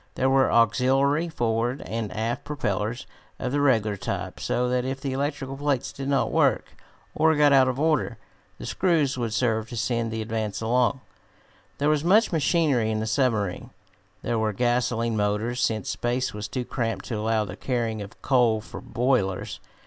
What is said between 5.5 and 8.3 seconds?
plates did not work, or got out of order,